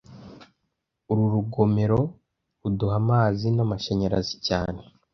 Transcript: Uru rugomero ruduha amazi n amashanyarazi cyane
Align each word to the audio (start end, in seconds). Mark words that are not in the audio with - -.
Uru 1.11 1.23
rugomero 1.33 1.99
ruduha 2.61 2.95
amazi 3.03 3.47
n 3.55 3.59
amashanyarazi 3.65 4.35
cyane 4.47 4.81